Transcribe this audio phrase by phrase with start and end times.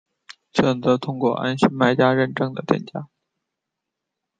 [0.51, 3.07] 选择通过安心卖家认证的店家